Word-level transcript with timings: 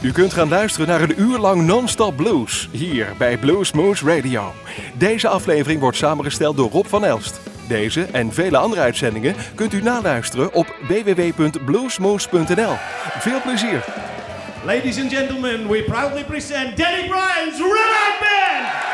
U 0.00 0.12
kunt 0.12 0.32
gaan 0.32 0.48
luisteren 0.48 0.88
naar 0.88 1.00
een 1.00 1.20
uur 1.20 1.38
lang 1.38 1.62
non-stop 1.62 2.16
blues 2.16 2.68
hier 2.72 3.06
bij 3.18 3.36
Blues 3.36 3.72
Moose 3.72 4.06
Radio. 4.06 4.52
Deze 4.94 5.28
aflevering 5.28 5.80
wordt 5.80 5.96
samengesteld 5.96 6.56
door 6.56 6.70
Rob 6.70 6.86
van 6.86 7.04
Elst. 7.04 7.40
Deze 7.68 8.02
en 8.12 8.32
vele 8.32 8.56
andere 8.56 8.80
uitzendingen 8.80 9.34
kunt 9.54 9.72
u 9.72 9.82
naluisteren 9.82 10.52
op 10.52 10.74
www.bluesmoose.nl. 10.88 12.74
Veel 13.18 13.40
plezier! 13.42 13.84
Ladies 14.64 15.00
and 15.00 15.12
gentlemen, 15.12 15.68
we 15.68 15.82
proudly 15.82 16.24
present 16.24 16.76
Danny 16.76 17.08
Bryan's 17.08 17.58
Red 17.58 18.18
Band! 18.20 18.85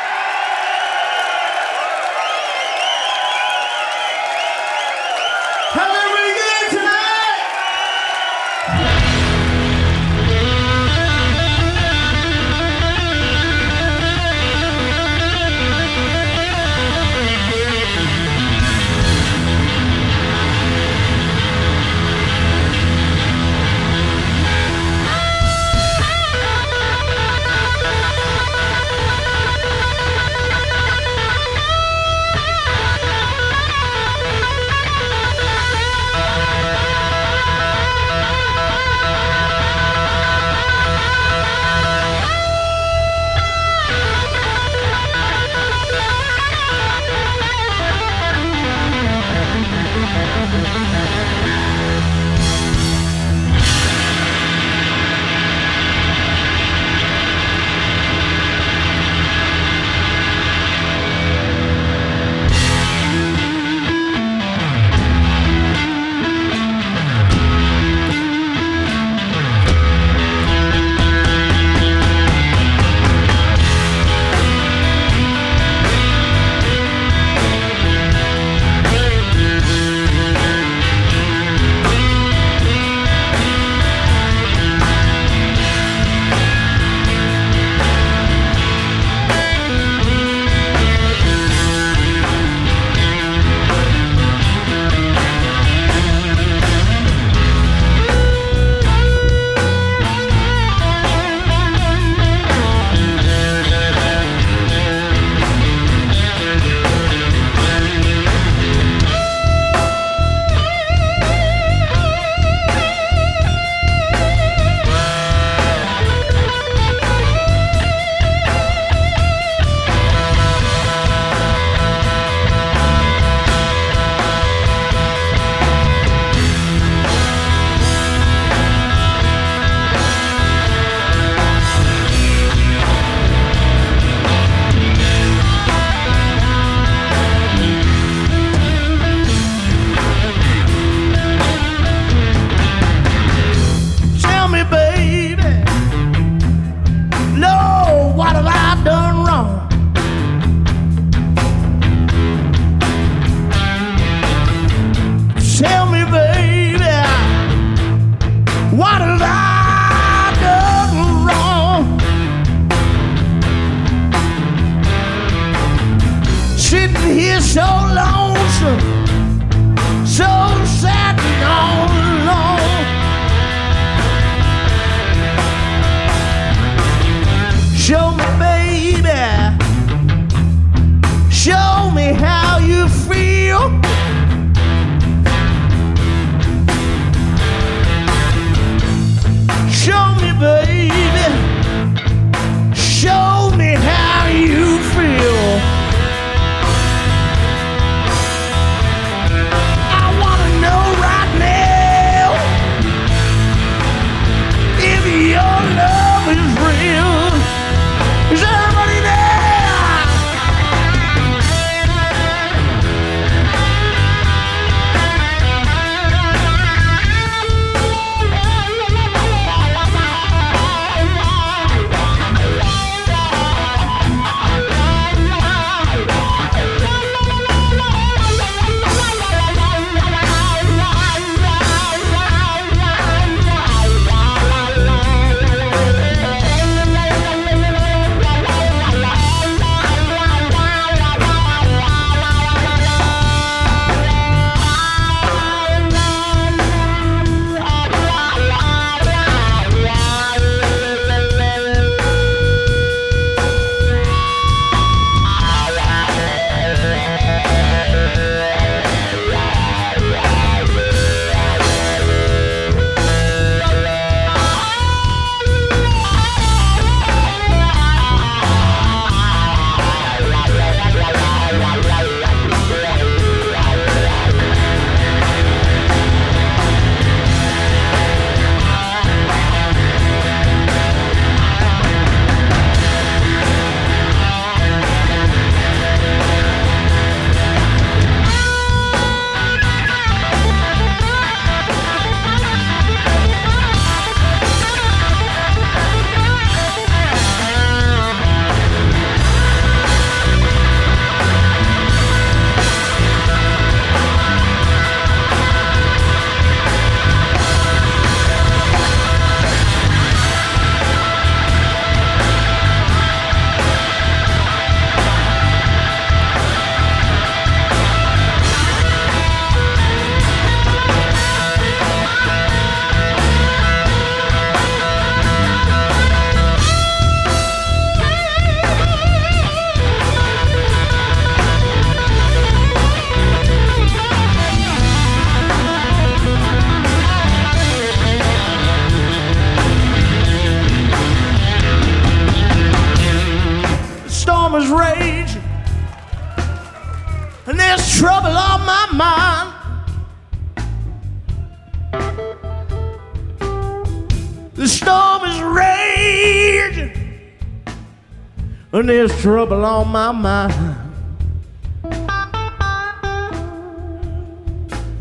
And 358.82 358.88
there's 358.88 359.17
trouble 359.20 359.64
on 359.64 359.87
my 359.90 360.11
mind. 360.11 360.76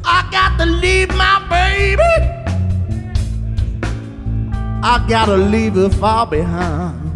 I 0.05 0.29
got 0.31 0.59
to 0.59 0.65
leave 0.67 1.09
my 1.09 1.47
baby. 1.49 2.03
I 4.83 5.03
gotta 5.09 5.35
leave 5.35 5.73
her 5.73 5.89
far 5.89 6.27
behind. 6.27 7.10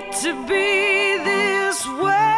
To 0.00 0.32
be 0.46 1.18
this 1.24 1.86
way. 1.88 2.37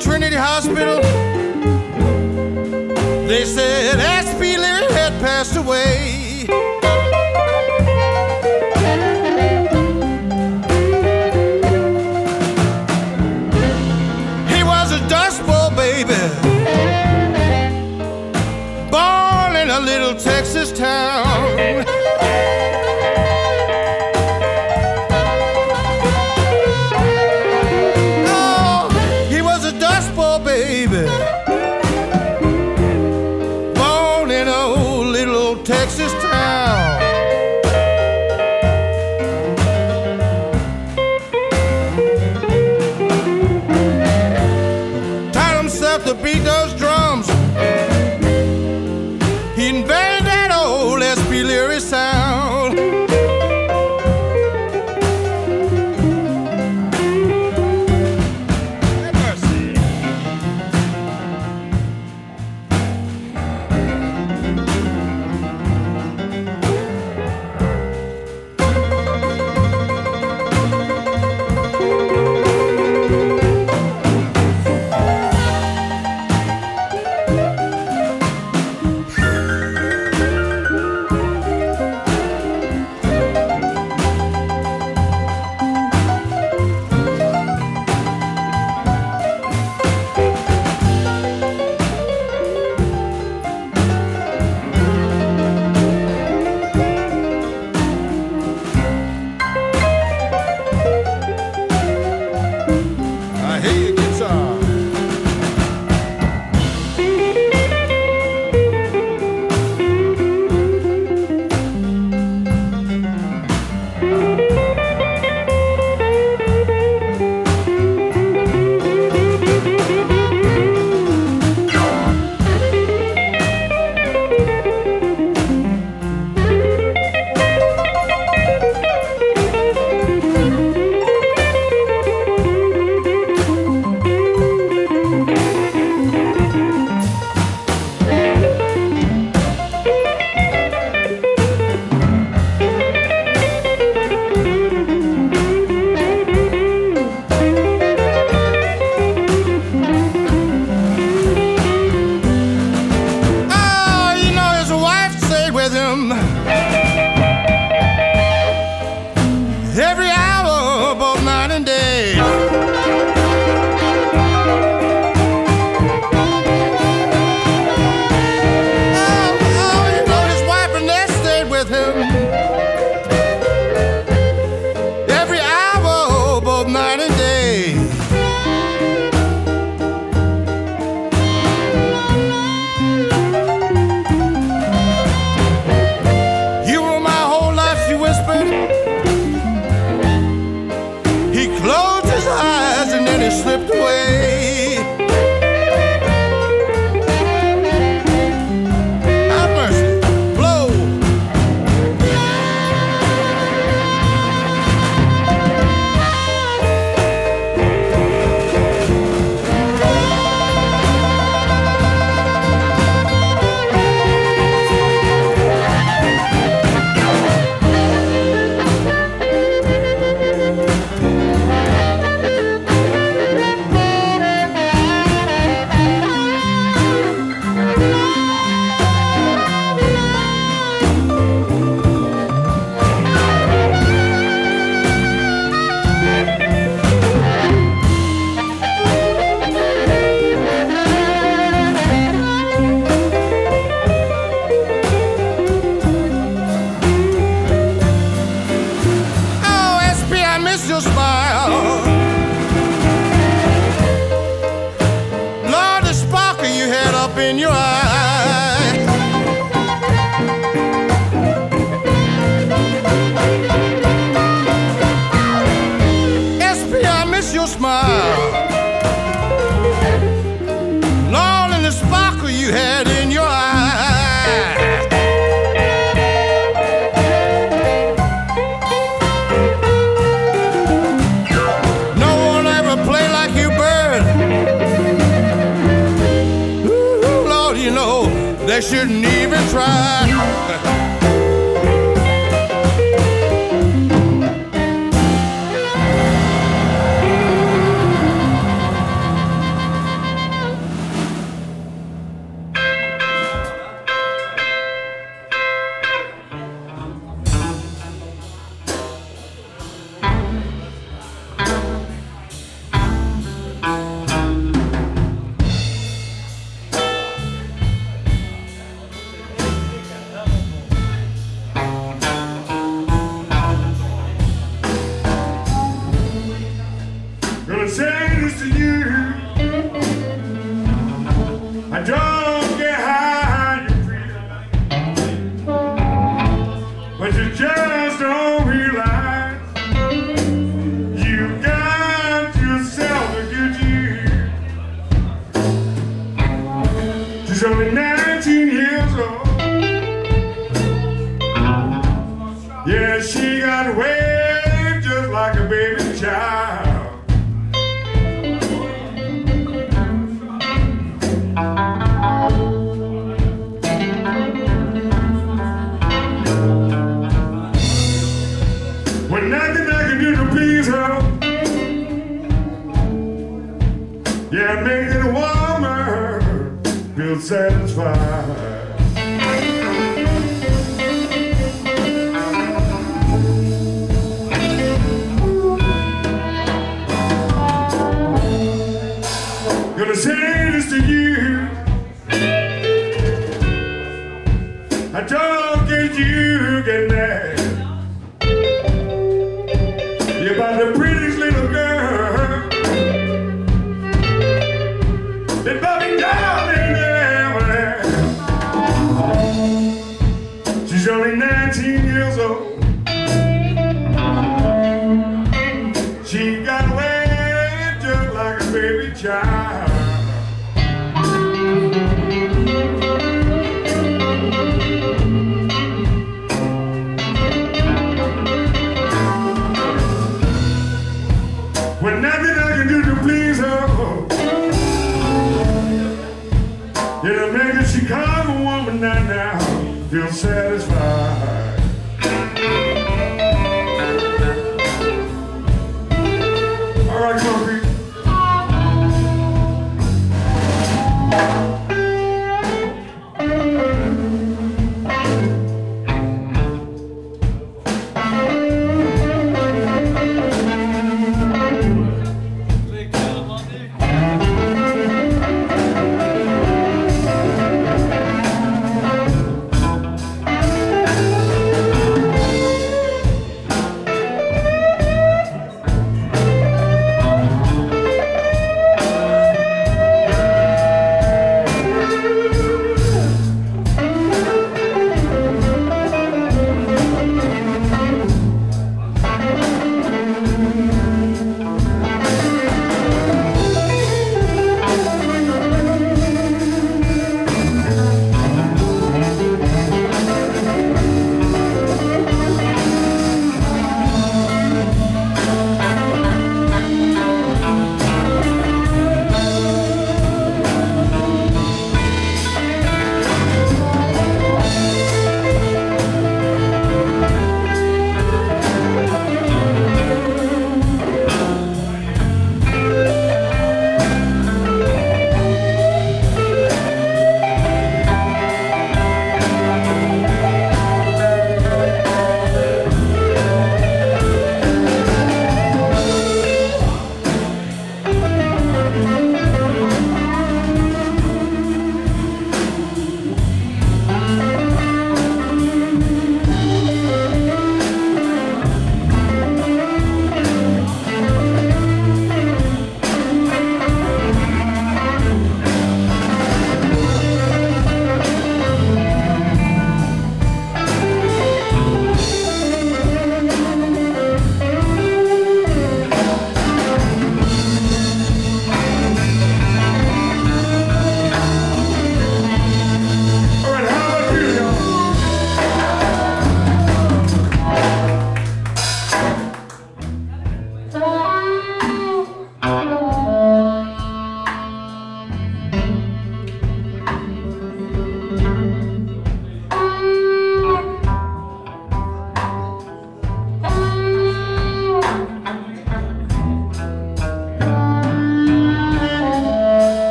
Trinity 0.00 0.36
Hospital. 0.36 0.93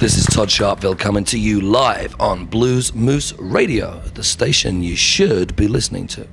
This 0.00 0.16
is 0.16 0.26
Todd 0.26 0.48
Sharpville 0.48 0.98
coming 0.98 1.22
to 1.26 1.38
you 1.38 1.60
live 1.60 2.20
on 2.20 2.44
Blues 2.44 2.92
Moose 2.92 3.32
Radio, 3.38 4.00
the 4.14 4.24
station 4.24 4.82
you 4.82 4.96
should 4.96 5.54
be 5.54 5.68
listening 5.68 6.08
to. 6.08 6.26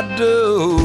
I 0.00 0.16
do. 0.16 0.79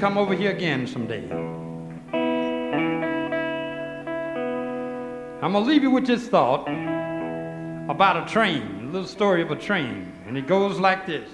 come 0.00 0.16
over 0.16 0.34
here 0.34 0.50
again 0.50 0.86
someday. 0.86 1.22
I'm 5.42 5.52
going 5.52 5.52
to 5.52 5.70
leave 5.70 5.82
you 5.82 5.90
with 5.90 6.06
this 6.06 6.26
thought 6.26 6.66
about 7.90 8.26
a 8.26 8.32
train, 8.32 8.88
a 8.88 8.92
little 8.92 9.06
story 9.06 9.42
of 9.42 9.50
a 9.50 9.56
train. 9.56 10.10
And 10.26 10.38
it 10.38 10.46
goes 10.46 10.78
like 10.78 11.06
this 11.06 11.28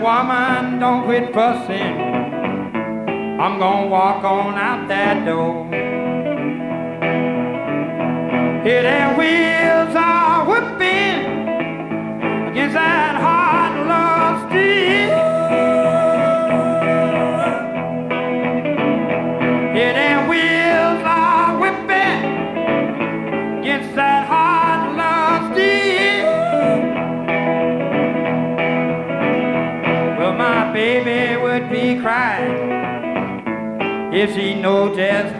woman, 0.00 0.78
don't 0.78 1.04
quit 1.04 1.32
fussing. 1.34 1.94
I'm 3.40 3.58
gonna 3.58 3.86
walk 3.86 4.24
on 4.24 4.54
out 4.54 4.88
that 4.88 5.24
door. 5.26 5.66
Here 8.64 8.82
their 8.82 9.14
wheels 9.16 9.94
are 9.96 10.44
whooping 10.46 11.20
against 12.50 12.74
that 12.74 13.09
if 34.20 34.34
she 34.34 34.54
know 34.54 34.94
death 34.94 35.39